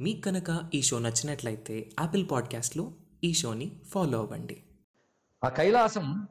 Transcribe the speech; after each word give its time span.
మీకు 0.00 0.20
కనుక 0.20 0.70
ఈ 0.74 0.82
షో 0.82 0.98
నచ్చినట్లయితే 0.98 1.90
యాపిల్ 2.00 2.26
పాడ్కాస్ట్లో 2.30 2.92
ఈ 3.24 3.32
షోని 3.32 3.80
ఫాలో 3.88 4.18
అవ్వండి. 4.18 4.62
ఆ 5.44 5.48
కైలాసం 5.48 6.28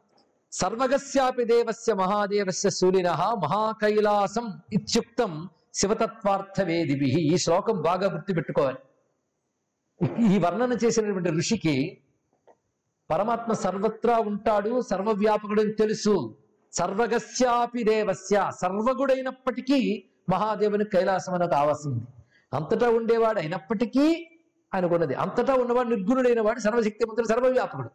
సర్వగస్యాపి 0.51 1.44
దేవస్య 1.44 1.94
మహాదేవస్య 1.94 2.70
సూర్యన 2.70 3.12
మహాకైలాసం 3.12 4.62
ఇత్యుక్తం 4.74 5.50
శివతత్వార్థవేదిభి. 5.74 7.34
ఈ 7.34 7.38
శ్లోకం 7.38 7.82
బాగా 7.82 8.14
గుర్తుపెట్టుకోవాలి. 8.14 8.78
ఈ 10.36 10.38
వర్ణన 10.38 10.78
చేసినటువంటి 10.86 11.29
ఋషికి 11.29 11.97
పరమాత్మ 13.12 13.54
సర్వత్రా 13.54 14.18
ఉంటాడు 14.18 14.81
సర్వవ్యాపకుడు 14.81 15.62
అని 15.62 15.74
తెలుసు. 15.74 16.38
సర్వగస్యాపి 16.73 17.84
దేవస్య 17.84 18.52
సర్వగుడైనప్పటికీ 18.62 20.09
మహాదేవుని 20.34 20.86
కైలాసం 20.86 21.34
అనేది 21.34 21.55
ఆవసింది 21.55 22.05
అంతటా 22.54 22.90
ఉండేవాడు 22.90 23.40
అయినప్పటికీ 23.40 24.27
అనుకున్నది 24.73 25.14
అంతటా 25.14 25.54
ఉన్నవాడు 25.54 25.88
నిర్గుణుడైన 25.88 26.42
వాడు 26.42 26.60
సర్వశక్తిమంతుడు 26.60 27.28
సర్వవ్యాపకుడు. 27.28 27.90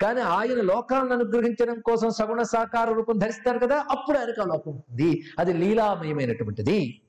కానీ 0.00 0.20
ఆయన 0.20 0.60
లోకాలను 0.60 1.12
అనుగ్రహించడం 1.12 1.80
కోసం 1.80 2.10
సగుణ 2.10 2.42
సాకార 2.42 2.92
రూపం 2.92 3.18
ధరిస్తారు 3.18 3.58
కదా 3.58 3.86
అప్పుడు 3.90 4.18
ఆయనకు 4.18 4.42
ఆ 4.42 4.44
లోకం 4.44 4.72
ఉంది. 4.72 5.22
అది 5.38 5.52
లీలామయమైనటువంటిది. 5.52 7.02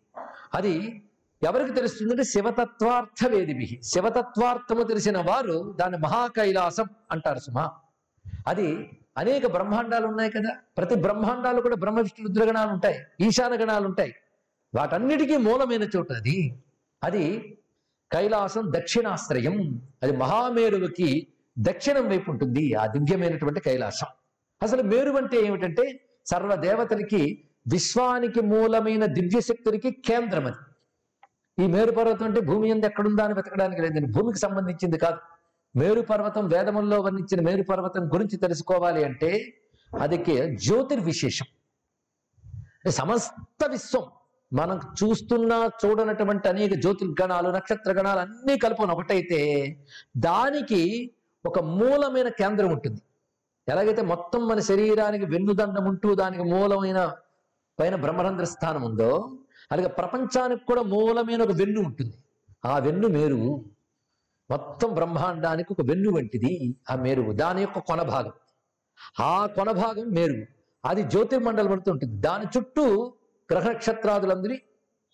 అది 0.54 1.04
ఎవరికి 1.44 1.74
తెలుస్తుందంటే 1.74 2.24
శివతత్వార్థ 2.24 3.28
వేదిభి 3.28 3.80
శివతత్వార్థము 3.84 4.84
తెలిసిన 4.84 5.18
వారు 5.18 5.76
దాన్ని 5.80 5.98
మహాకైలాసం 5.98 6.86
అంటారు 7.12 7.40
సుమా. 7.40 7.72
అది 8.48 8.90
అనేక 9.18 9.52
బ్రహ్మాండాలు 9.52 10.08
ఉన్నాయి 10.08 10.32
కదా. 10.32 10.50
ప్రతి 10.78 10.96
బ్రహ్మాండాలు 10.96 11.62
కూడా 11.62 11.76
బ్రహ్మ 11.76 12.00
విష్ణు 12.00 12.28
రుద్రగణాలు 12.28 12.70
ఉంటాయి 12.70 13.00
ఈశాన 13.22 13.62
గణాలు 13.62 13.86
ఉంటాయి. 13.86 14.14
వాటన్నిటికీ 14.76 15.38
మూలమైన 15.38 15.84
చోటు 15.84 16.14
అది. 16.14 16.64
అది 17.04 17.58
కైలాసం 18.12 18.72
దక్షిణాశ్రయం. 18.76 19.82
అది 20.04 20.18
మహామేరువుకి 20.18 21.28
దక్షిణం 21.60 22.10
వైపు 22.10 22.32
ఉంటుంది. 22.32 22.74
ఆ 22.74 22.86
దివ్యమైనటువంటి 22.86 23.60
కైలాసం. 23.60 24.08
అసలు 24.64 24.84
మేరు 24.84 25.12
అంటే 25.12 25.38
ఏమిటంటే 25.38 26.00
సర్వ 26.26 26.56
దేవతలకి 26.56 27.44
విశ్వానికి 27.68 28.42
మూలమైన 28.42 29.06
దివ్యశక్తులకి 29.06 29.92
కేంద్రం 29.92 30.46
అది. 30.46 30.56
ఈ 31.64 31.68
మేరు 31.68 31.92
పర్వతం 31.92 32.26
అంటే 32.26 32.42
భూమి 32.42 32.70
ఎందు 32.70 32.86
ఎక్కడుందా 32.86 33.24
అని 33.24 33.34
వెతకడానికి 33.34 33.82
లేదండి 33.82 34.12
భూమికి 34.12 34.40
సంబంధించింది 34.40 34.98
కాదు. 34.98 35.18
మేరు 35.78 36.02
పర్వతం 36.02 36.48
వేదముల్లో 36.48 37.02
వర్ణించిన 37.02 37.42
మేరు 37.42 37.64
పర్వతం 37.64 38.14
గురించి 38.14 38.38
తెలుసుకోవాలి 38.38 39.04
అంటే 39.04 39.54
అది 40.02 40.18
జ్యోతిర్విశేషం. 40.56 41.46
సమస్త 42.90 43.68
విశ్వం 43.68 44.04
మనం 44.56 44.80
చూస్తున్నా 45.04 45.70
చూడనటువంటి 45.86 46.50
అనేక 46.50 46.74
జ్యోతిర్గణాలు 46.74 47.50
నక్షత్ర 47.50 47.92
గణాలు 47.92 48.20
అన్నీ 48.20 48.58
కలుపుని 48.58 48.92
ఒకటైతే 48.92 49.40
దానికి 50.18 51.12
ఒక 51.46 51.60
మూలమైన 51.60 52.28
కేంద్రం 52.28 52.72
ఉంటుంది. 52.72 53.02
ఎలాగైతే 53.68 54.02
మొత్తం 54.02 54.48
మన 54.48 54.60
శరీరానికి 54.60 55.26
వెన్నుదండం 55.26 55.86
ఉంటూ 55.86 56.16
దానికి 56.16 56.44
మూలమైన 56.44 57.16
పైన 57.80 57.96
బ్రహ్మరంధ్ర 57.96 58.44
స్థానం 58.46 58.82
ఉందో 58.82 59.32
అలాగే 59.72 59.88
ప్రపంచానికి 59.88 60.66
కూడా 60.66 60.82
మూలమైన 60.82 61.42
ఒక 61.42 61.52
వెన్ను 61.52 61.82
ఉంటుంది. 61.82 62.14
ఆ 62.66 62.78
వెన్ను 62.78 63.08
మేరు. 63.08 63.66
మొత్తం 64.50 64.94
బ్రహ్మాండానికి 64.94 65.74
ఒక 65.74 65.82
వెన్ను 65.82 66.12
వంటిది 66.12 66.76
ఆ 66.92 66.96
మేరువు. 66.96 67.32
దాని 67.32 67.62
యొక్క 67.62 67.80
కొన 67.80 68.02
భాగం. 68.02 68.32
ఆ 69.20 69.46
కొన 69.46 69.72
భాగం 69.72 70.06
మేరువు. 70.10 70.46
అది 70.86 71.04
జ్యోతిర్మండలం 71.04 71.72
పడుతుంటుంది 71.72 72.18
దాని 72.20 72.46
చుట్టూ 72.58 73.14
గ్రహ 73.52 73.72
నక్షత్రాదులందరి 73.72 74.62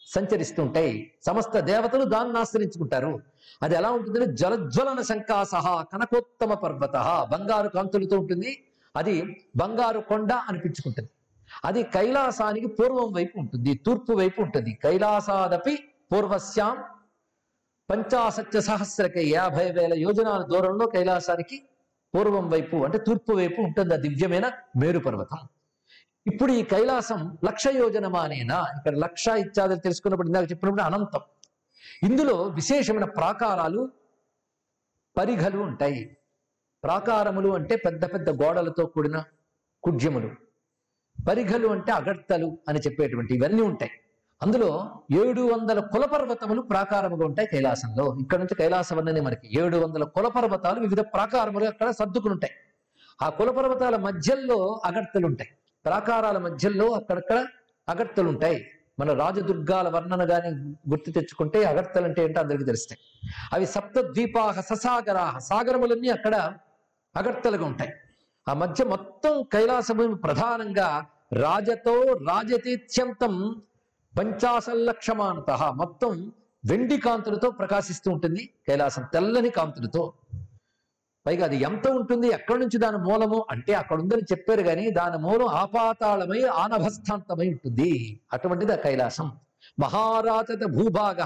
సంచరిస్తుంటాయి. 0.07 1.11
సమస్త 1.25 1.59
దేవతలు 1.59 2.03
దాన్ని 2.03 2.39
ఆశ్రయించుకుంటారు. 2.39 3.19
అది 3.63 3.75
ఎలా 3.75 3.91
ఉంటుందంటే 3.91 4.25
జలజ్వలన 4.25 5.01
శంకాసహ 5.01 5.81
కనకోత్తమ 5.81 6.53
పర్వత. 6.53 6.95
బంగారు 7.31 7.67
కాంతులతో 7.67 8.19
ఉంటుంది. 8.19 8.63
అది 8.95 9.45
బంగారు 9.57 9.99
కొండ 9.99 10.33
అనిపించుకుంటుంది. 10.33 11.09
అది 11.65 11.83
కైలాసానికి 11.83 12.67
పూర్వం 12.67 13.13
వైపు 13.13 13.39
ఉంటుంది. 13.39 13.73
తూర్పు 13.73 14.13
వైపు 14.13 14.41
ఉంటుంది. 14.41 14.79
కైలాసాదపి 14.83 15.75
పూర్వశ్యాం 16.11 16.77
పంచాసత్య 17.89 18.61
సహస్రక 18.61 19.17
యాభై 19.17 19.71
వేల 19.71 19.93
యోజనాల 19.93 20.41
దూరంలో 20.43 20.87
కైలాసానికి 20.87 21.61
పూర్వం 22.15 22.49
వైపు 22.49 22.77
అంటే 22.77 22.97
తూర్పు 22.97 23.33
వైపు 23.33 23.61
ఉంటుంది. 23.61 23.93
ఆ 23.93 23.97
దివ్యమైన 23.97 24.51
మేరు 24.77 24.99
పర్వతం 24.99 25.37
ఇప్పుడు 26.27 26.51
ఈ 26.51 26.63
కైలాసం 26.63 27.37
లక్ష 27.45 27.67
యోజనమానేనా 27.67 28.65
ఇక్కడ 28.77 28.97
లక్ష 28.97 29.27
ఇత్యాదులు 29.27 29.79
తెలుసుకున్నప్పుడు 29.79 30.27
ఇందాక 30.27 30.51
చెప్పినప్పుడు 30.51 30.81
అనంతం. 30.81 31.19
ఇందులో 32.03 32.43
విశేషమైన 32.43 33.03
ప్రాకారాలు 33.03 33.89
పరిఘలు 35.17 35.59
ఉంటాయి. 35.59 36.17
ప్రాకారములు 36.83 37.49
అంటే 37.49 37.75
పెద్ద 37.75 38.05
పెద్ద 38.05 38.29
గోడలతో 38.29 38.85
కూడిన 38.85 39.23
కుడ్యములు. 39.83 40.31
పరిఘలు 41.27 41.67
అంటే 41.67 41.91
అగడ్తలు 41.91 42.57
అని 42.69 42.79
చెప్పేటువంటి 42.79 43.35
ఇవన్నీ 43.35 43.61
ఉంటాయి. 43.61 43.91
అందులో 44.43 44.91
ఏడు 45.25 45.41
వందల 45.41 45.79
కులపర్వతములు 45.79 46.61
ప్రాకారముగా 46.61 47.25
ఉంటాయి 47.25 47.47
కైలాసంలో. 47.47 48.17
ఇక్కడ 48.21 48.37
నుంచి 48.37 48.55
కైలాసం 48.55 48.97
మనకి. 49.23 49.59
ఏడు 49.59 49.77
వందల 49.77 50.03
కులపర్వతాలు 50.03 50.79
వివిధ 50.79 50.99
ప్రాకారములు 50.99 51.65
అక్కడ 51.65 51.89
సర్దుకుని 51.89 52.33
ఉంటాయి. 52.33 52.53
ఆ 53.21 53.29
కులపర్వతాల 53.29 53.95
మధ్యలో 53.95 54.81
అగడ్తలు 54.85 55.25
ఉంటాయి. 55.25 55.49
ప్రాకారాల 55.85 56.37
మధ్యలో 56.37 56.91
అక్కడక్కడ 56.91 57.45
అగర్తలుంటాయి. 57.89 58.67
మన 58.99 59.13
రాజదుర్గాల 59.13 59.89
వర్ణన 59.89 60.31
గాని 60.31 60.49
గుర్తు 60.89 61.11
తెచ్చుకుంటే 61.11 61.63
అగర్తలు 61.63 62.03
అంటే 62.03 62.23
ఏంటో 62.23 62.41
అందరికీ 62.41 62.63
తెలుస్తాయి. 62.63 62.99
అవి 63.53 63.65
సప్త 63.65 64.01
ద్వీపాహ 64.01 64.61
ససాగరాహ 64.61 65.37
సాగరములన్నీ 65.37 66.09
అక్కడ 66.09 66.53
అగర్తలుగా 67.15 67.65
ఉంటాయి. 67.65 67.93
ఆ 68.47 68.53
మధ్య 68.53 68.83
మొత్తం 68.83 69.43
కైలాసభూమి 69.53 70.15
ప్రధానంగా 70.15 71.05
రాజతో 71.33 72.03
రాజతీత్యంతం 72.13 73.61
పంచాసల్లక్షమానత 74.19 75.51
మొత్తం 75.51 76.31
వెండి 76.65 76.97
కాంతులతో 76.97 77.51
ప్రకాశిస్తూ 77.51 78.11
ఉంటుంది. 78.11 78.49
కైలాసం 78.67 79.03
తెల్లని 79.13 79.49
కాంతులతో. 79.49 80.13
పైగా 81.25 81.43
అది 81.45 81.57
ఎంత 81.57 81.87
ఉంటుంది 81.87 82.27
ఎక్కడి 82.27 82.59
నుంచి 82.59 82.77
దాని 82.77 82.97
మూలము 82.97 83.39
అంటే 83.51 83.73
అక్కడ 83.73 83.97
ఉందని 84.01 84.23
చెప్పారు 84.31 84.61
కానీ 84.61 84.85
దాని 84.91 85.17
మూలం 85.17 85.47
ఆపాతాళమై 85.47 86.41
ఆనభస్థాంతమై 86.61 87.47
ఉంటుంది. 87.49 87.91
అటువంటిది 88.33 88.73
ఆ 88.73 88.75
కైలాసం. 88.75 89.27
మహారాజత 89.79 90.63
భూభాగ 90.75 91.19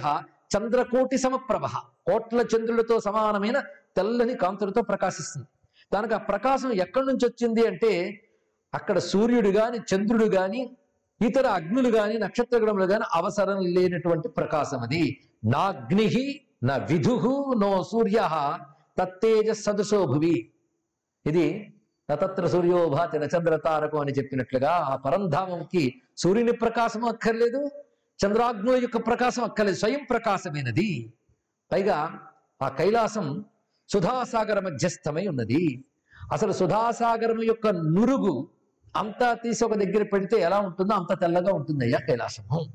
చంద్రకోటి 0.53 1.17
సమప్రభ. 1.17 1.66
కోట్ల 2.07 2.41
చంద్రులతో 2.53 3.00
సమానమైన 3.00 3.57
తెల్లని 3.97 4.33
కాంతులతో 4.33 4.81
ప్రకాశిస్తుంది. 4.81 5.47
దానికి 5.94 6.13
ఆ 6.13 6.17
ప్రకాశం 6.17 6.72
ఎక్కడి 6.85 7.06
నుంచి 7.06 7.25
వచ్చింది 7.27 7.67
అంటే 7.67 7.91
అక్కడ 8.73 8.97
సూర్యుడు 9.12 9.50
గాని 9.50 9.77
చంద్రుడు 9.91 10.25
గాని 10.25 10.62
ఇతర 11.22 11.45
అగ్నులు 11.47 11.89
గాని 11.89 12.16
నక్షత్రగణములు 12.19 12.85
గాని 12.85 13.06
అవసరం 13.13 13.59
లేనటువంటి 13.75 14.27
ప్రకాశం 14.27 14.79
అది. 14.79 15.03
నాగ్ని 15.45 16.07
నా 16.63 16.75
విధు 16.89 17.16
నో 17.57 17.72
సూర్య 17.91 18.19
తత్తేజ 18.97 19.51
సదృశో 19.51 20.06
భువి. 20.06 20.51
ఇది 21.25 21.73
నతత్ర 22.11 22.47
సూర్యోభాతి 22.47 23.19
నచంద్ర 23.19 23.56
తారకం 23.56 24.00
అని 24.00 24.11
చెప్పినట్లుగా 24.11 24.69
ఆ 24.69 24.95
పరంధామంకి 24.95 26.01
సూర్యుని 26.17 26.51
ప్రకాశం 26.51 27.06
అక్కర్లేదు 27.06 27.72
చంద్రాగ్నుల 28.25 28.81
యొక్క 28.81 28.97
ప్రకాశం 28.97 29.44
అక్కర్లేదు 29.44 29.78
స్వయం 29.78 30.00
ప్రకాశమైనది. 30.09 31.13
పైగా 31.72 32.19
ఆ 32.61 32.67
కైలాసం 32.69 33.45
సుధాసాగర 33.89 34.59
మధ్యస్థమై 34.59 35.27
ఉన్నది. 35.27 35.85
అసలు 36.31 36.51
సుధాసాగరం 36.51 37.44
యొక్క 37.44 37.67
నురుగు 37.67 38.50
అంతా 38.95 39.33
తీసి 39.33 39.66
ఒక 39.66 39.73
దగ్గర 39.73 40.03
పెడితే 40.03 40.39
ఎలా 40.39 40.59
ఉంటుందో 40.59 40.94
అంత 40.94 41.19
తెల్లగా 41.22 41.51
ఉంటుంది 41.53 41.85
అయ్యా 41.85 42.00
కైలాసము. 42.00 42.73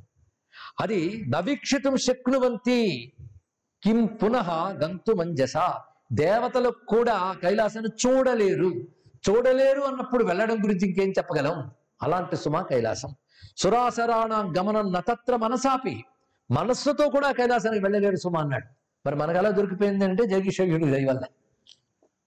అది 0.81 1.25
నవీక్షితం 1.29 1.97
శక్నువంతి 1.97 3.13
కిం 3.83 4.07
పునః 4.07 4.49
గంతుమంజస. 4.83 5.57
దేవతలు 6.13 6.71
కూడా 6.89 7.33
కైలాసాన్ని 7.43 8.09
చూడలేరు. 8.09 8.73
చూడలేరు 9.31 9.81
అన్నప్పుడు 9.81 10.25
వెళ్ళడం 10.25 10.65
గురించి 10.65 10.89
ఇంకేం 10.89 11.11
చెప్పగలం? 11.11 11.71
అలాంటి 12.03 12.37
సుమా 12.37 12.63
కైలాసం. 12.63 13.15
సురాసరాణ 13.57 14.55
గమనం 14.59 14.93
నతత్ర 14.93 15.37
మనసాపి. 15.37 16.05
మనస్సుతో 16.51 17.09
కూడా 17.09 17.33
కైలాసానికి 17.33 17.85
వెళ్ళలేరు 17.85 18.17
సుమా 18.17 18.41
అన్నాడు. 18.41 18.67
మరి 19.07 19.17
మనకు 19.17 19.39
ఎలా 19.39 19.51
దొరికిపోయింది 19.51 20.05
అంటే 20.05 20.27
జగీషయుడు 20.27 20.85
దయ 20.85 21.07
వల్ల. 21.07 21.21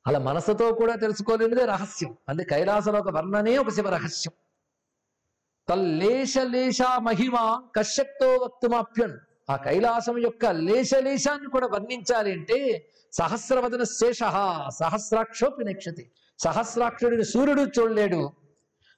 అలా 0.08 0.20
మనసుతో 0.20 0.74
కూడా 0.74 0.96
తెలుసుకోలేనిదే 0.96 1.66
రహస్యం. 1.66 2.16
అంటే 2.30 2.44
కైలాసలో 2.44 3.00
ఒక 3.00 3.10
వర్ణనే 3.10 3.58
ఒక 3.58 3.70
శివ 3.70 3.90
రహస్యం. 3.90 4.34
తల్లేశ 5.70 6.38
లేశ 6.38 6.78
మహిమ 6.98 7.62
కశ్యక్తో 7.76 8.38
వక్తుమాప్యన్. 8.38 9.18
ఆ 9.50 9.56
కైలాసం 9.56 10.18
యొక్క 10.18 10.46
లేశలేశాన్ని 10.46 11.50
కూడా 11.50 11.68
వర్ణించాలి 11.68 12.32
అంటే 12.32 12.90
సహస్రవదన 13.14 13.84
శేష 13.84 14.20
సహస్రాక్షోపి 14.80 15.64
నక్షతి. 15.64 16.12
సహస్రాక్షుడిని 16.40 17.26
సూర్యుడు 17.26 17.62
చూడలేడు. 17.62 18.32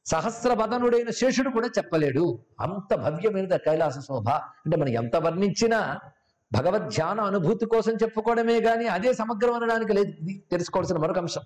సహస్రవదనుడైన 0.05 1.09
శేషుడు 1.09 1.49
కూడా 1.49 1.67
చెప్పలేడు. 1.67 2.39
అంత 2.59 2.95
భవ్యమైనది 2.95 3.53
ఆ 3.53 3.57
కైలాస 3.57 3.99
శోభ. 3.99 4.29
అంటే 4.29 4.77
మనం 4.77 4.89
ఎంత 4.89 5.15
వర్ణించినా 5.15 5.99
భగవద్ 6.53 6.89
ధ్యాన 6.89 7.21
అనుభూతి 7.21 7.65
కోసం 7.65 7.91
చెప్పుకోవడమే 7.91 8.61
గాని 8.61 8.87
అదే 8.87 9.13
సమగ్రం 9.13 9.53
అనడానికి 9.53 9.93
లేదు. 9.93 10.11
తెలుసుకోవాల్సిన 10.51 10.97
మరొక 10.97 11.17
అంశం. 11.17 11.41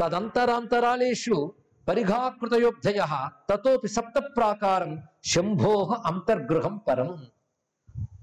తదంతరాంతరాలేషు 0.00 1.52
పరిఘాకృతయోగ్ధయ 1.88 3.04
తతోపి 3.50 3.88
సప్త 3.88 4.18
ప్రాకారం 4.36 5.02
శంభోహ 5.24 6.02
అంతర్గృహం 6.06 6.76
పరం. 6.76 7.26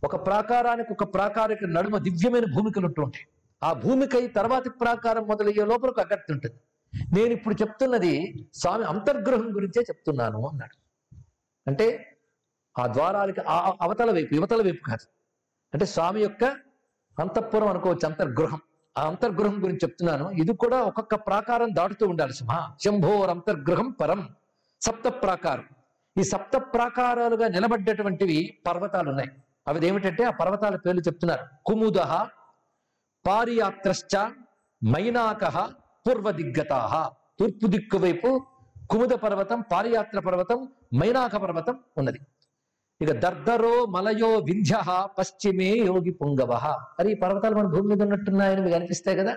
ఒక 0.03 0.25
ప్రాకారానికి 0.25 0.93
ఒక 0.93 1.03
ప్రాకారానికి 1.13 1.67
నడుమ 1.67 1.97
దివ్యమైన 1.97 2.45
భూమికలు 2.45 2.85
ఉంటుంటాయి. 2.85 3.25
ఆ 3.63 3.73
భూమికై 3.73 4.27
తర్వాతి 4.27 4.69
ప్రాకారం 4.69 5.23
మొదలయ్యే 5.23 5.65
లోపల 5.65 5.89
ఒక 5.89 5.99
అగత్తి 5.99 6.33
ఉంటుంది. 6.33 6.55
నేను 7.13 7.33
ఇప్పుడు 7.33 7.55
చెప్తున్నది 7.55 8.45
స్వామి 8.53 8.83
అంతర్గృహం 8.83 9.55
గురించే 9.55 9.81
చెప్తున్నాను 9.81 10.47
అన్నాడు. 10.47 10.77
అంటే 11.67 12.17
ఆ 12.79 12.87
ద్వారాలకి 12.87 13.41
ఆ 13.41 13.73
అవతల 13.81 14.11
వైపు 14.11 14.35
యువతల 14.35 14.61
వైపు 14.61 14.83
కాదు. 14.83 15.05
అంటే 15.73 15.85
స్వామి 15.85 16.21
యొక్క 16.21 16.43
అంతఃపురం 17.19 17.67
అనుకోవచ్చు 17.67 18.05
అంతర్గృహం 18.05 18.61
ఆ 18.97 19.07
అంతర్గృహం 19.07 19.63
గురించి 19.63 19.79
చెప్తున్నాను. 19.83 20.29
ఇది 20.29 20.53
కూడా 20.53 20.81
ఒక్కొక్క 20.81 21.15
ప్రాకారం 21.15 21.75
దాటుతూ 21.75 22.07
ఉండాలి 22.07 22.33
సుమ. 22.33 22.73
శంభోర్ 22.85 23.29
అంతర్గృహం 23.29 23.91
పరం 23.91 24.29
సప్త 24.81 25.07
ప్రాకారం. 25.07 25.63
ఈ 26.19 26.23
సప్త 26.23 26.57
ప్రాకారాలుగా 26.57 27.47
నిలబడ్డటువంటివి 27.47 28.57
పర్వతాలు 28.67 29.09
ఉన్నాయి 29.09 29.31
అవి 29.67 29.87
ఏమిటంటే 29.87 30.23
ఆ 30.23 30.29
పర్వతాల 30.29 30.75
పేర్లు 30.75 31.01
చెప్తున్నారు. 31.01 31.45
కుముద 31.65 31.99
పారియాత్రశ్చ 33.25 34.13
మైనాక 34.81 35.43
పూర్వ 36.05 36.31
దిగ్గతాహ 36.31 36.93
తూర్పు 37.39 37.67
దిక్కు 37.67 37.97
వైపు 37.97 38.29
కుముద 38.89 39.09
పర్వతం 39.09 39.63
పారియాత్ర 39.71 40.19
పర్వతం 40.19 40.67
మైనాక 40.95 41.35
పర్వతం 41.37 41.79
ఉన్నది. 41.97 42.19
ఇక 43.01 43.11
దర్దరో 43.11 43.85
మలయో 43.85 44.37
వింధ్య 44.37 44.79
పశ్చిమే 45.17 45.69
యోగి 45.85 46.11
పుంగవ. 46.11 46.51
మరి 46.99 47.11
ఈ 47.11 47.13
పర్వతాలు 47.13 47.55
మన 47.55 47.67
భూమి 47.67 47.87
మీద 47.87 48.01
ఉన్నట్టున్నాయని 48.01 48.61
మీకు 48.61 48.75
అనిపిస్తాయి 48.75 49.17
కదా? 49.17 49.33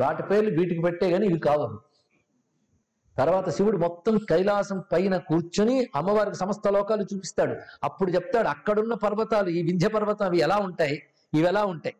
వాటి 0.00 0.22
పేర్లు 0.22 0.50
వీటికి 0.60 0.80
పెట్టే 0.80 1.10
కానీ 1.10 1.26
ఇవి 1.26 1.38
కావు 1.38 1.66
తర్వాత 3.18 3.50
శివుడు 3.50 3.76
మొత్తం 3.76 4.18
కైలాసం 4.18 4.84
పైన 4.92 5.16
కూర్చొని 5.16 5.88
అమ్మవారికి 5.96 6.36
సమస్త 6.36 6.68
లోకాలు 6.68 7.02
చూపిస్తాడు. 7.02 7.56
అప్పుడు 7.84 8.10
చెప్తాడు 8.10 8.48
అక్కడున్న 8.48 8.94
పర్వతాలు 8.94 9.48
ఈ 9.48 9.62
వింధ్య 9.62 9.88
పర్వతం 9.88 10.26
అవి 10.26 10.38
ఎలా 10.38 10.56
ఉంటాయి? 10.56 11.02
ఇవి 11.34 11.46
ఎలా 11.46 11.64
ఉంటాయి? 11.64 11.94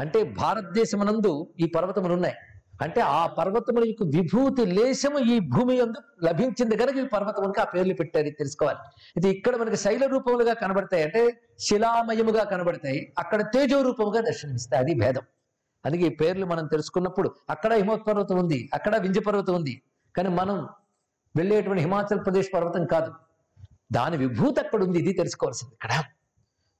అంటే 0.00 0.22
భారతదేశమునందు 0.22 1.46
ఈ 1.60 1.66
పర్వతములు 1.66 2.12
ఉన్నాయి. 2.12 2.34
అంటే 2.82 3.00
ఆ 3.00 3.26
పర్వతముల 3.26 3.84
యొక్క 3.86 4.02
విభూతి 4.02 4.66
లేశము 4.66 5.18
ఈ 5.18 5.38
భూమి 5.38 5.76
యందు 5.76 6.24
లభించింది 6.24 6.76
కనుక 6.76 6.96
ఈ 6.96 7.06
పర్వతములకు 7.06 7.60
ఆ 7.60 7.64
పేర్లు 7.64 7.94
పెట్టారు 7.94 8.26
ఇది 8.26 8.36
తెలుసుకోవాలి. 8.38 8.78
ఇది 9.16 9.28
ఇక్కడ 9.28 9.56
మనకి 9.56 9.76
శైల 9.76 10.06
రూపములుగా 10.06 10.54
కనబడతాయి. 10.54 11.02
అంటే 11.02 11.40
శిలామయముగా 11.58 12.44
కనబడతాయి. 12.44 13.12
అక్కడ 13.18 13.42
తేజో 13.42 13.82
రూపముగా 13.82 14.20
దర్శనమిస్తాయి. 14.20 14.82
అది 14.82 14.94
భేదం. 14.94 15.22
అందుకే 15.86 16.02
ఈ 16.02 16.08
పేర్లు 16.08 16.46
మనం 16.46 16.66
తెలుసుకున్నప్పుడు 16.66 17.34
అక్కడ 17.50 17.72
హిమోత్పర్వతం 17.72 18.38
ఉంది 18.38 18.70
అక్కడ 18.74 18.96
వింజ 18.96 19.18
పర్వతం 19.18 19.54
ఉంది 19.54 19.82
కానీ 20.16 20.28
మనం 20.28 20.68
వెళ్ళేటువంటి 21.36 21.82
హిమాచల్ 21.82 22.24
ప్రదేశ్ 22.24 22.48
పర్వతం 22.54 22.86
కాదు. 22.86 23.12
దాని 23.92 24.16
విభూతి 24.16 24.60
అక్కడ 24.60 24.82
ఉంది 24.82 24.98
ఇది 24.98 25.12
తెలుసుకోవాల్సింది. 25.12 25.74
ఇక్కడ 25.74 26.02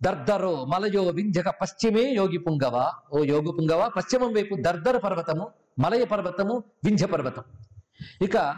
దర్దరో 0.03 0.65
మలయో 0.65 1.03
వింధ్యక 1.03 1.49
పశ్చిమే 1.49 2.03
యోగి 2.03 2.39
పుంగవ. 2.39 2.93
ఓ 3.13 3.25
యోగి 3.25 3.53
పుంగవ 3.53 3.91
పశ్చిమం 3.97 4.33
వైపు 4.33 4.57
దర్దర 4.61 4.99
పర్వతము 4.99 5.51
మలయ 5.79 6.05
పర్వతము 6.05 6.65
వింధ్య 6.85 7.07
పర్వతం. 7.07 7.43
ఇక 8.23 8.57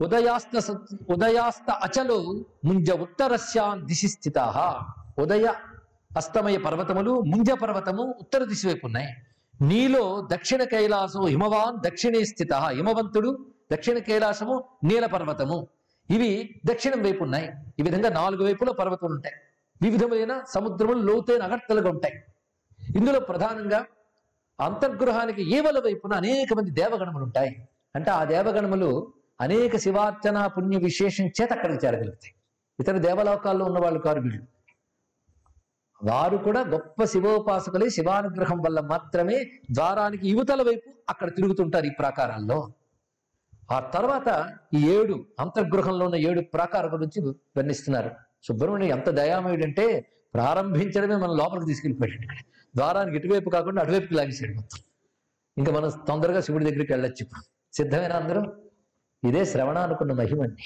ఉదయాస్త 0.00 0.58
స- 0.58 0.70
ఉదయాస్త 1.10 1.70
అచలు 1.70 2.46
ముంజ 2.64 2.90
ఉత్తరస్యాన్ 2.90 3.82
దిశి 3.82 4.08
స్థిత 4.08 4.38
ఉదయ 5.18 5.54
అస్తమయ 6.16 6.58
పర్వతములు 6.58 7.20
ముంజ 7.20 7.50
పర్వతము 7.50 8.14
ఉత్తర 8.20 8.44
దిశ 8.44 8.66
వైపు 8.66 8.86
ఉన్నాయి. 8.86 9.08
నీలో 9.62 10.28
దక్షిణ 10.32 10.62
కైలాసం 10.62 11.26
హిమవాన్ 11.26 11.76
దక్షిణే 11.86 12.24
స్థిత 12.24 12.52
హిమవంతుడు 12.52 13.46
దక్షిణ 13.72 13.98
కైలాసము 13.98 14.64
నీల 14.84 15.06
పర్వతము 15.06 15.66
ఇవి 16.10 16.60
దక్షిణం 16.66 17.02
వైపు 17.02 17.24
ఉన్నాయి. 17.24 17.50
ఈ 17.78 17.82
విధంగా 17.82 18.08
నాలుగు 18.08 18.44
వైపులో 18.44 18.72
పర్వతాలు 18.72 19.12
ఉంటాయి. 19.12 19.34
వివిధమైన 19.82 20.42
సముద్రములు 20.48 20.98
లోతైన 20.98 21.42
అగట్టలుగా 21.42 21.90
ఉంటాయి. 21.90 22.22
ఇందులో 22.96 23.20
ప్రధానంగా 23.20 23.86
అంతర్గృహానికి 24.60 25.42
ఈవల 25.42 25.78
వైపున 25.78 26.12
అనేక 26.12 26.54
మంది 26.54 26.70
దేవగణములు 26.70 27.24
ఉంటాయి. 27.24 27.68
అంటే 27.94 28.10
ఆ 28.10 28.24
దేవగణములు 28.24 29.12
అనేక 29.40 29.76
శివార్చన 29.76 30.46
పుణ్య 30.46 30.76
విశేషం 30.76 31.24
చేత 31.26 31.52
అక్కడికి 31.52 31.86
చేరగలుగుతాయి. 31.86 32.34
ఇతర 32.80 32.98
దేవలోకాల్లో 32.98 33.64
ఉన్న 33.64 33.78
వాళ్ళు 33.78 34.00
కారు 34.00 34.20
వీళ్ళు. 34.20 34.44
వారు 36.04 36.36
కూడా 36.36 36.60
గొప్ప 36.60 37.04
శివోపాసకులే 37.04 37.90
శివానుగ్రహం 37.90 38.58
వల్ల 38.58 38.80
మాత్రమే 38.80 39.44
ద్వారానికి 39.70 40.28
యువతల 40.28 40.62
వైపు 40.62 40.90
అక్కడ 41.08 41.36
తిరుగుతుంటారు 41.36 41.86
ఈ 41.86 41.90
ప్రాకారాల్లో. 41.90 42.72
ఆ 43.70 43.80
తర్వాత 43.80 44.52
ఈ 44.74 44.90
ఏడు 44.90 45.26
అంతర్గృహంలో 45.40 46.04
ఉన్న 46.04 46.16
ఏడు 46.16 46.40
ప్రాకారం 46.40 46.92
గురించి 46.92 47.28
వర్ణిస్తున్నారు. 47.56 48.10
సుబ్రహ్మణ్యం 48.42 48.90
ఎంత 48.90 49.10
దయామయుడంటే 49.10 50.10
ప్రారంభించడమే 50.34 51.16
మన 51.16 51.30
లోపలికి 51.30 51.66
తీసుకెళ్ళిపోయాడు 51.66 52.22
ఇక్కడ. 52.22 52.36
ద్వారానికి 52.76 53.16
ఇటువైపు 53.16 53.50
కాకుండా 53.50 53.82
అటువైపుకి 53.82 54.14
లాగేసాడు 54.14 54.52
మొత్తం. 54.52 54.78
ఇంకా 55.58 55.72
మనం 55.72 55.90
తొందరగా 56.08 56.40
శివుడి 56.40 56.64
దగ్గరికి 56.64 56.92
వెళ్ళొచ్చు 56.92 57.26
సిద్ధమైన 57.72 58.12
అందరూ? 58.12 58.52
ఇదే 59.28 59.44
శ్రవణ 59.44 59.78
అనుకున్న 59.78 60.12
మహిమండి 60.12 60.62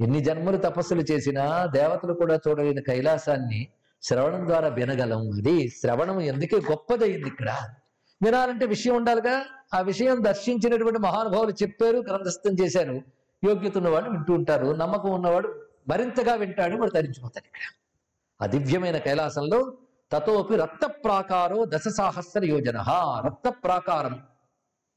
ఎన్ని 0.00 0.20
జన్మలు 0.20 0.56
తపస్సులు 0.56 1.00
చేసినా 1.00 1.66
దేవతలు 1.66 2.12
కూడా 2.12 2.40
చూడలేని 2.48 2.82
కైలాసాన్ని 2.82 3.68
శ్రవణం 4.02 4.48
ద్వారా 4.48 4.68
వినగలం. 4.68 5.30
అది 5.30 5.68
శ్రవణం 5.68 6.20
ఎందుకే 6.20 6.56
గొప్పదైంది 6.56 7.28
ఇక్కడ? 7.28 7.68
వినాలంటే 8.22 8.66
విషయం 8.66 8.96
ఉండాలిగా. 8.96 9.44
ఆ 9.74 9.80
విషయం 9.80 10.24
దర్శించినటువంటి 10.24 10.98
మహానుభావులు 10.98 11.50
చెప్పారు 11.50 11.96
గ్రంథస్థం 11.96 12.52
చేశారు. 12.60 13.02
యోగ్యత 13.44 13.76
ఉన్నవాడు 13.76 14.10
వింటూ 14.10 14.34
ఉంటారు. 14.34 14.66
నమ్మకం 14.66 15.10
ఉన్నవాడు 15.10 15.64
మరింతగా 15.88 16.34
వింటాడు 16.34 16.76
వాడు 16.76 16.90
తరించిపోతాడు 16.90 17.46
ఇక్కడ. 17.46 17.60
ఆ 18.42 18.46
దివ్యమైన 18.46 18.98
కైలాసంలో 18.98 19.78
తతోపి 20.12 20.56
రక్త 20.56 20.86
ప్రాకారో 20.86 21.64
దశ 21.64 21.88
సాహస్ర 21.88 22.44
యోజన. 22.44 22.84
రక్త 23.26 23.48
ప్రాకారం 23.48 24.14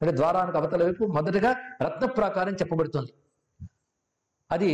అంటే 0.01 0.15
ద్వారానికి 0.15 0.57
అవతల 0.57 0.83
వైపు 0.83 1.03
మొదటగా 1.03 1.51
రత్న 1.81 2.05
ప్రాకారం 2.05 2.53
చెప్పబడుతుంది. 2.53 3.13
అది 4.51 4.69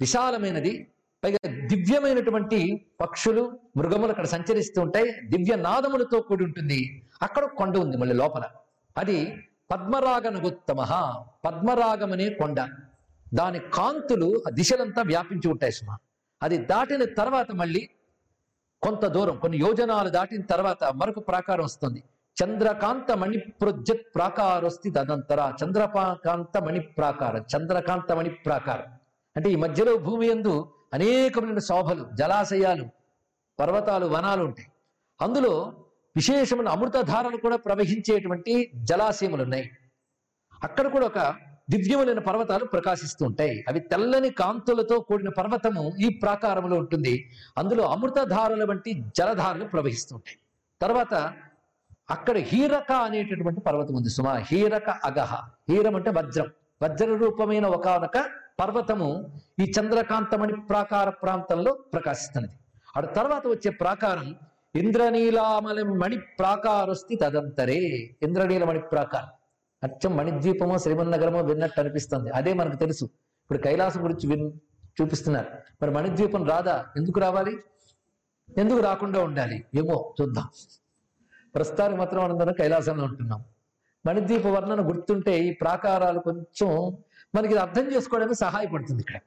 విశాలమైనది 0.00 0.92
పైగా 1.24 1.66
దివ్యమైనటువంటి 1.66 2.86
పక్షులు 3.00 3.58
మృగములు 3.76 4.08
అక్కడ 4.08 4.26
సంచరిస్తూ 4.26 4.82
ఉంటాయి. 4.82 5.10
దివ్య 5.28 5.56
నాదములతో 5.56 6.20
కూడి 6.20 6.44
ఉంటుంది. 6.44 7.06
అక్కడ 7.22 7.44
కొండ 7.44 7.76
ఉంది 7.78 7.96
మళ్ళీ 7.96 8.14
లోపల. 8.14 8.42
అది 8.98 9.36
పద్మరాగనుగుత్తమ 9.70 10.80
పద్మరాగం 11.44 12.12
అనే 12.12 12.28
కొండ. 12.28 12.60
దాని 13.34 13.58
కాంతులు 13.58 14.42
ఆ 14.46 14.50
దిశలంతా 14.50 15.02
వ్యాపించి 15.02 15.48
ఉంటాయి 15.50 15.72
సుమా. 15.72 15.98
అది 16.42 16.58
దాటిన 16.58 17.04
తర్వాత 17.04 17.52
మళ్ళీ 17.52 17.88
కొంత 18.82 19.06
దూరం 19.06 19.36
కొన్ని 19.36 19.58
యోజనాలు 19.58 20.08
దాటిన 20.08 20.42
తర్వాత 20.42 20.84
మరొక 20.84 21.28
ప్రాకారం 21.28 21.64
వస్తుంది. 21.64 22.02
చంద్రకాంత 22.44 23.12
మణి 23.12 23.38
ప్రొజ్జత్ 23.38 24.14
ప్రాకారొస్తి 24.14 24.90
తదంతర. 24.90 25.52
చంద్రకాంత 25.64 26.58
మణి 26.58 26.80
ప్రాకారం 26.80 27.44
చంద్రకాంత 27.56 28.12
మణి 28.12 28.30
ప్రాకారం 28.30 28.92
అంటే 29.36 29.50
ఈ 29.50 29.56
మధ్యలో 29.56 29.96
భూమి 29.96 30.26
ఎందు 30.26 30.72
అనేకమైన 30.92 31.58
శోభలు 31.58 32.06
జలాశయాలు 32.14 32.86
పర్వతాలు 33.60 34.06
వనాలు 34.06 34.44
ఉంటాయి. 34.44 34.68
అందులో 35.20 35.72
విశేషమైన 36.16 36.68
అమృతధారలు 36.68 37.36
కూడా 37.36 37.56
ప్రవహించేటువంటి 37.56 38.70
జలాశయములు 38.74 39.42
ఉన్నాయి. 39.42 39.70
అక్కడ 40.64 40.86
కూడా 40.86 41.06
ఒక 41.06 41.34
దివ్యములైన 41.70 42.18
పర్వతాలు 42.18 42.64
ప్రకాశిస్తూ 42.64 43.26
ఉంటాయి. 43.26 43.64
అవి 43.68 43.80
తెల్లని 43.80 44.30
కాంతులతో 44.30 45.00
కూడిన 45.00 45.28
పర్వతము 45.28 45.92
ఈ 46.00 46.08
ప్రాకారంలో 46.08 46.76
ఉంటుంది. 46.76 47.30
అందులో 47.58 47.84
అమృతధారల 47.84 48.64
వంటి 48.64 48.92
జలధారలు 49.16 49.64
ప్రవహిస్తూ 49.64 50.16
ఉంటాయి. 50.16 50.38
తర్వాత 50.82 51.34
అక్కడ 52.10 52.36
హీరక 52.36 52.92
అనేటటువంటి 52.92 53.60
పర్వతం 53.60 53.94
ఉంది 53.94 54.08
సుమా 54.08 54.34
హీరక 54.34 54.90
అగహ. 54.90 55.48
హీరం 55.68 55.96
అంటే 55.96 56.10
వజ్రం. 56.10 56.46
వజ్ర 56.82 57.14
రూపమైన 57.14 57.66
ఒకనొక 57.66 58.30
పర్వతము 58.60 59.40
ఈ 59.60 59.72
చంద్రకాంతమణి 59.80 60.60
ప్రాకార 60.60 61.10
ప్రాంతంలో 61.10 61.72
ప్రకాశిస్తున్నది. 61.72 62.52
అటు 62.96 63.06
తర్వాత 63.06 63.46
వచ్చే 63.46 63.70
ప్రాకారం 63.70 64.34
ఇంద్రనీలామలి 64.74 65.84
మణి 65.84 66.18
ప్రాకారొస్తి 66.18 67.16
తదంతరే. 67.16 67.78
ఇంద్రనీలమణి 68.22 68.78
ప్రాకారం. 68.78 69.28
అచ్చం 69.84 70.16
మణిద్వీపమో 70.16 70.78
శ్రీమన్నగరమో 70.78 71.40
విన్నట్టు 71.40 71.80
అనిపిస్తుంది. 71.80 72.30
అదే 72.30 72.52
మనకు 72.52 72.76
తెలుసు. 72.76 73.04
ఇప్పుడు 73.04 73.58
కైలాసం 73.58 74.04
గురించి 74.04 74.26
విన్ 74.26 74.52
చూపిస్తున్నారు. 75.00 75.46
మరి 75.82 75.90
మణిద్వీపం 75.90 76.48
రాదా? 76.48 76.86
ఎందుకు 76.96 77.20
రావాలి? 77.20 77.56
ఎందుకు 78.58 78.78
రాకుండా 78.78 79.24
ఉండాలి? 79.24 79.64
ఏమో 79.74 80.14
చూద్దాం. 80.22 80.48
ప్రస్తుతానికి 81.54 81.98
మాత్రం 81.98 82.24
మనందరం 82.24 82.52
కైలాసంలో 82.52 83.04
ఉంటున్నాం. 83.04 83.44
మణిద్వీప 84.06 84.46
వర్ణన 84.46 84.88
గుర్తుంటే 84.88 85.38
ఈ 85.38 85.54
ప్రాకారాలు 85.54 86.20
కొంచెం 86.20 86.96
మనకి 87.34 87.52
ఇది 87.52 87.60
అర్థం 87.60 87.92
చేసుకోవడానికి 87.92 88.34
సహాయపడుతుంది 88.34 89.00
ఇక్కడ. 89.00 89.20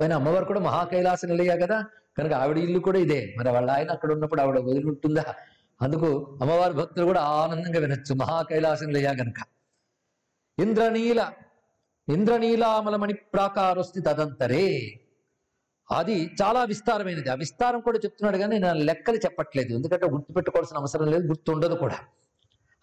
పైన 0.00 0.12
అమ్మవారు 0.12 0.44
కూడా 0.44 0.60
మహాకైలాస 0.60 1.24
నిలయ్యా 1.24 1.54
నిలయ 1.54 1.66
కదా? 1.66 1.84
కనుక 2.18 2.32
ఆవిడ 2.32 2.58
ఇల్లు 2.58 2.78
కూడా 2.78 2.98
ఇదే. 2.98 3.34
మరి 3.38 3.48
వాళ్ళ 3.48 3.70
ఆయన 3.70 3.90
అక్కడ 3.90 4.12
ఉన్నప్పుడు 4.12 4.40
ఆవిడ 4.40 4.58
వదిలి 4.58 4.86
ఉంటుందా? 4.86 5.24
అందుకు 5.82 6.38
అమ్మవారి 6.40 6.74
భక్తులు 6.74 7.04
కూడా 7.04 7.20
ఆనందంగా 7.20 7.80
వినొచ్చు. 7.80 8.14
మహాకైలాస 8.14 8.82
అయ్యా 8.82 9.10
గనక. 9.10 9.44
ఇంద్రనీల 10.58 11.32
ఇంద్రనీలామలమణి 12.08 13.14
ప్రాకారస్తి 13.14 14.00
తదంతరే. 14.00 15.00
అది 15.90 16.30
చాలా 16.42 16.64
విస్తారమైనది. 16.64 17.30
ఆ 17.30 17.34
విస్తారం 17.34 17.80
కూడా 17.80 17.98
చెప్తున్నాడు 17.98 18.38
కానీ 18.38 18.58
నేను 18.58 18.74
లెక్కలు 18.74 19.16
చెప్పట్లేదు. 19.16 19.74
ఎందుకంటే 19.74 20.06
గుర్తుపెట్టుకోవాల్సిన 20.06 20.76
అవసరం 20.76 21.06
లేదు 21.06 21.26
గుర్తుండదు 21.26 21.74
కూడా. 21.74 21.98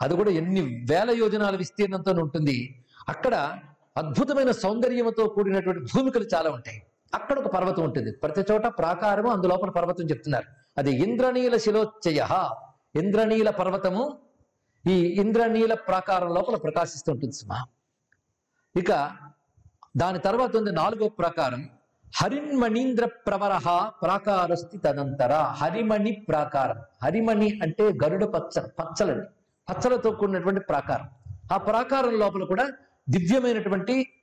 అది 0.01 0.15
కూడా 0.15 0.29
ఎన్ని 0.29 0.61
వేల 0.61 1.11
యోజనాల 1.11 1.55
విస్తీర్ణంతో 1.55 2.11
ఉంటుంది. 2.11 2.85
అక్కడ 3.09 3.59
అద్భుతమైన 3.97 4.51
సౌందర్యంతో 4.51 5.27
కూడినటువంటి 5.27 5.81
భూమికలు 5.81 6.25
చాలా 6.35 6.49
ఉంటాయి. 6.49 6.83
అక్కడ 7.15 7.39
ఒక 7.39 7.45
పర్వతం 7.45 7.83
ఉంటుంది. 7.83 8.11
ప్రతి 8.11 8.43
చోట 8.51 8.65
ప్రాకారము 8.65 9.31
అందులోపల 9.31 9.69
పర్వతం 9.69 10.03
చెప్తున్నారు. 10.03 10.45
అది 10.77 10.91
ఇంద్రనీల 10.91 11.57
శిలోచ్చయ. 11.57 12.27
ఇంద్రనీల 12.95 13.49
పర్వతము 13.49 14.17
ఈ 14.89 15.05
ఇంద్రనీల 15.05 15.73
ప్రాకారం 15.73 16.33
లోపల 16.33 16.55
ప్రకాశిస్తుంటుంది 16.55 17.31
సుమా. 17.31 17.65
ఇక 18.75 19.11
దాని 19.97 20.19
తర్వాత 20.19 20.55
ఉంది 20.55 20.71
నాలుగో 20.71 21.09
ప్రాకారం. 21.09 21.69
హరిన్మణీంద్ర 22.15 23.05
ప్రవరహ 23.05 23.89
ప్రాకారస్తి 23.89 24.77
తదంతర. 24.77 25.33
హరిమణి 25.33 26.11
ప్రాకారం. 26.11 26.81
హరిమణి 27.03 27.59
అంటే 27.63 27.83
గరుడ 27.83 28.23
పచ్చ 28.23 28.61
పచ్చలండి 28.61 29.25
పచ్చలతో 29.71 30.11
కూడినటువంటి 30.11 30.59
ప్రాకారం. 30.59 31.09
ఆ 31.53 31.57
ప్రాకారం 31.57 32.19
లోపల 32.19 32.43
కూడా 32.43 32.71
దివ్యమైనటువంటి 33.09 34.13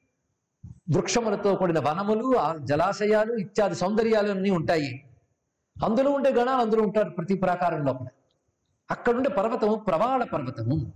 వృక్షములతో 0.94 1.54
కూడిన 1.54 1.78
వనములు 1.78 2.36
ఆ 2.36 2.56
జలాశయాలు 2.56 3.32
ఇత్యాది 3.32 3.74
సౌందర్యాలు 3.74 4.30
అన్నీ 4.30 4.50
ఉంటాయి. 4.50 5.04
అందులో 5.84 6.10
ఉండే 6.10 6.30
గణాలు 6.30 6.60
అందులో 6.60 6.82
ఉంటారు 6.82 7.10
ప్రతి 7.10 7.34
ప్రాకారం 7.34 7.86
లోపల. 7.86 8.06
అక్కడుండే 8.90 9.28
పర్వతము 9.28 9.74
ప్రవాళ 9.74 10.24
పర్వతము. 10.24 10.92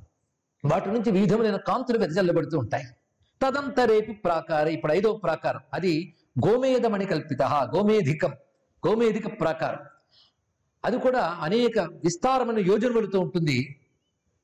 వాటి 0.65 0.89
నుంచి 0.89 1.11
వివిధములైన 1.11 1.57
కాంతులు 1.57 1.99
వెదజల్లబడుతూ 1.99 2.59
ఉంటాయి. 2.59 2.85
తదంతరేపి 3.43 4.12
ప్రాకార 4.12 4.67
ఇప్పుడు 4.67 4.93
ఐదో 4.93 5.12
ప్రాకారం. 5.12 5.61
అది 5.75 6.15
గోమేధమణి 6.49 7.05
కల్పిత 7.05 7.43
గోమేధికం 7.43 8.33
గోమేధిక 8.89 9.41
ప్రాకారం. 9.41 9.79
అది 10.85 10.99
కూడా 10.99 11.21
అనేక 11.21 11.79
విస్తారమైన 11.79 12.59
యోజనములతో 12.59 13.21
ఉంటుంది. 13.21 13.82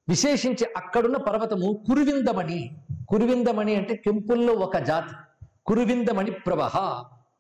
విశేషించి 0.08 0.66
అక్కడున్న 0.76 1.16
పర్వతము 1.16 1.84
కురువిందమణి. 1.88 2.70
కురువిందమణి 3.08 3.74
అంటే 3.74 3.96
కెంపుల్లో 3.96 4.52
ఒక 4.52 4.76
జాతి. 4.76 5.14
కురువిందమణి 5.66 6.30
ప్రభ 6.30 6.60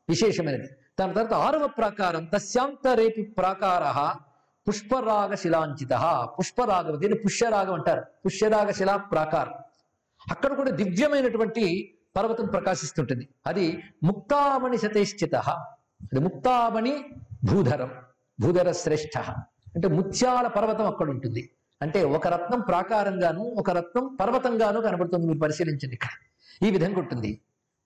విశేషమైనది. 0.08 0.68
దాని 1.00 1.14
తర్వాత 1.14 1.32
ఆరవ 1.32 1.66
ప్రాకారం 1.66 2.24
తస్యాంతరేపి 2.24 3.22
ప్రాకార 3.22 4.14
పుష్పరాగ 4.68 5.34
శిలాంచిత 5.34 6.22
పుష్పరాగం 6.38 7.00
దీన్ని 7.00 7.18
పుష్యరాగం 7.18 7.72
అంటారు. 7.72 8.02
పుష్యరాగ 8.26 8.70
శిలా 8.70 8.96
ప్రాకారం. 8.96 9.52
అక్కడ 10.30 10.54
కూడా 10.54 10.70
దివ్యమైనటువంటి 10.70 11.94
పర్వతం 12.16 12.46
ప్రకాశిస్తుంటుంది. 12.46 13.28
అది 13.46 13.82
ముక్తామణి 14.02 14.78
సతేశ్చిత 14.78 15.34
అది 15.34 16.20
ముక్తామణి 16.20 17.04
భూధరం. 17.44 17.90
భూధర 18.40 18.72
శ్రేష్ఠ 18.72 19.18
అంటే 19.74 19.88
ముత్యాల 19.88 20.46
పర్వతం 20.46 20.86
అక్కడ 20.86 21.10
ఉంటుంది. 21.10 21.50
అంటే 21.82 22.04
ఒక 22.04 22.26
రత్నం 22.28 22.60
ప్రాకారంగాను 22.60 23.40
ఒక 23.40 23.70
రత్నం 23.70 24.16
పర్వతంగాను 24.20 24.80
కనబడుతుంది 24.80 25.26
మీరు 25.26 25.38
పరిశీలించండి 25.38 25.94
ఇక్కడ. 25.94 26.08
ఈ 26.66 26.70
విధంగా 26.70 26.98
ఉంటుంది. 26.98 27.40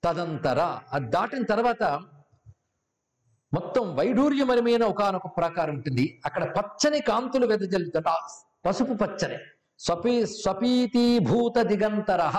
తదంతర. 0.04 0.78
అది 0.92 1.06
దాటిన 1.06 1.44
తర్వాత 1.44 1.82
మొత్తం 3.54 3.96
వైడూర్యమరమైన 3.96 4.84
ఒకనొక 4.84 5.26
ప్రాకారం 5.26 5.75
ఉంటుంది. 5.75 6.22
అక్కడ 6.25 6.44
పచ్చని 6.44 7.00
కాంతులు 7.00 7.46
వెదజల్లుతుంట 7.46 8.04
పసుపు 8.66 8.94
పచ్చని. 8.94 9.38
స్వపీ 9.78 10.26
స్వపీతీభూత 10.26 11.61
దిగంతర. 11.61 12.32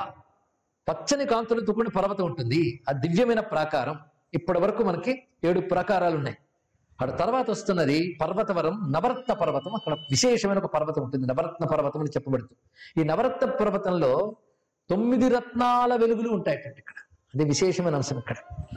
పచ్చని 0.90 1.26
కాంతులతో 1.26 1.74
కూడిన 1.74 2.02
పర్వతం 2.02 2.26
ఉంటుంది. 2.26 2.84
ఆ 2.90 2.92
దివ్యమైన 2.92 3.40
ప్రాకారం. 3.40 4.00
ఇప్పటి 4.34 4.60
వరకు 4.60 4.84
మనకి 4.84 5.24
ఏడు 5.44 5.60
ప్రాకారాలు 5.60 6.16
ఉన్నాయి. 6.18 6.38
అక్కడ 7.02 7.20
తర్వాత 7.20 7.50
వస్తున్నది 7.50 8.18
పర్వతవరం 8.22 8.92
నవరత్న 8.92 9.34
పర్వతం. 9.34 9.76
అక్కడ 9.76 9.94
విశేషమైన 9.94 10.58
ఒక 10.58 10.66
పర్వతం 10.66 11.04
ఉంటుంది 11.04 11.28
నవరత్న 11.28 11.66
పర్వతం 11.66 12.00
అని 12.00 12.10
చెప్పబడుతుంది. 12.10 12.60
ఈ 13.02 13.04
నవరత్న 13.04 13.50
పర్వతంలో 13.50 14.36
తొమ్మిది 14.90 15.30
రత్నాల 15.30 15.96
వెలుగులు 15.96 16.30
ఉంటాయట 16.30 16.66
ఇక్కడ. 16.66 16.94
అది 17.34 17.46
విశేషమైన 17.46 17.96
అంశం 17.96 18.18
ఇక్కడ. 18.18 18.36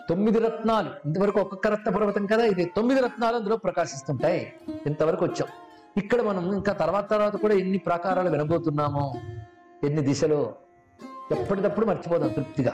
తొమ్మిది 0.08 0.38
రత్నాలు. 0.38 0.90
ఇంతవరకు 1.06 1.40
ఒక్కొక్క 1.40 1.66
రత్న 1.66 1.90
పర్వతం 1.90 2.26
కదా 2.26 2.44
ఇది 2.44 2.64
తొమ్మిది 2.64 3.00
రత్నాలు 3.00 3.36
అందులో 3.36 3.56
ప్రకాశిస్తుంటాయి. 3.56 4.52
ఇంతవరకు 4.86 5.24
వచ్చాం. 5.24 5.48
ఇక్కడ 5.96 6.22
మనం 6.22 6.54
ఇంకా 6.54 6.72
తర్వాత 6.72 7.10
తర్వాత 7.10 7.36
కూడా 7.36 7.54
ఎన్ని 7.54 7.78
ప్రాకారాలు 7.78 8.30
వినబోతున్నామో 8.30 9.14
ఎన్ని 9.84 10.02
దిశలో 10.02 10.54
ఎప్పటికప్పుడు 11.32 11.86
మర్చిపోదాం 11.86 12.28
తృప్తిగా. 12.28 12.72